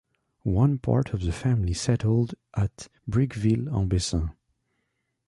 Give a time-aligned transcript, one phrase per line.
[0.49, 4.31] One part of the family settled at Bricqueville-en-Bessin.